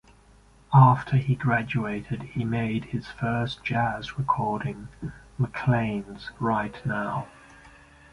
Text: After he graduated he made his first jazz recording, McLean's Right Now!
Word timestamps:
After 0.73 1.15
he 1.17 1.35
graduated 1.35 2.23
he 2.23 2.43
made 2.43 2.85
his 2.85 3.05
first 3.07 3.63
jazz 3.63 4.17
recording, 4.17 4.87
McLean's 5.37 6.31
Right 6.39 6.83
Now! 6.83 7.27